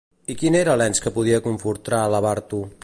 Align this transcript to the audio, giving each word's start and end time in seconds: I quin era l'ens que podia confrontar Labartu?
I 0.33 0.35
quin 0.43 0.57
era 0.61 0.77
l'ens 0.81 1.03
que 1.03 1.13
podia 1.19 1.43
confrontar 1.51 2.03
Labartu? 2.17 2.67